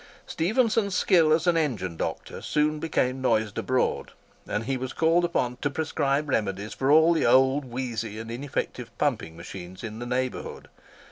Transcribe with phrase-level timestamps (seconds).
[0.25, 4.13] Stephenson's skill as an engine doctor soon became noised abroad,
[4.47, 8.89] and he was called upon to prescribe remedies for all the old, wheezy, and ineffective
[8.97, 10.69] pumping machines in the neighbourhood.